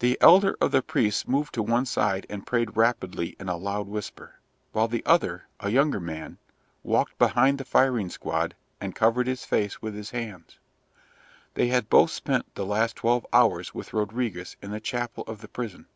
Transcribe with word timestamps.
The 0.00 0.18
elder 0.20 0.56
of 0.60 0.72
the 0.72 0.82
priests 0.82 1.28
moved 1.28 1.54
to 1.54 1.62
one 1.62 1.86
side 1.86 2.26
and 2.28 2.44
prayed 2.44 2.76
rapidly 2.76 3.36
in 3.38 3.48
a 3.48 3.56
loud 3.56 3.86
whisper, 3.86 4.40
while 4.72 4.88
the 4.88 5.04
other, 5.06 5.46
a 5.60 5.70
younger 5.70 6.00
man, 6.00 6.38
walked 6.82 7.16
behind 7.16 7.58
the 7.58 7.64
firing 7.64 8.10
squad 8.10 8.56
and 8.80 8.92
covered 8.92 9.28
his 9.28 9.44
face 9.44 9.80
with 9.80 9.94
his 9.94 10.10
hands. 10.10 10.58
They 11.54 11.68
had 11.68 11.88
both 11.88 12.10
spent 12.10 12.52
the 12.56 12.66
last 12.66 12.96
twelve 12.96 13.24
hours 13.32 13.72
with 13.72 13.92
Rodriguez 13.92 14.56
in 14.60 14.72
the 14.72 14.80
chapel 14.80 15.22
of 15.28 15.42
the 15.42 15.48
prison. 15.48 15.86